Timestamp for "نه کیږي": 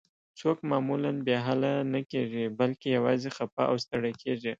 1.93-2.45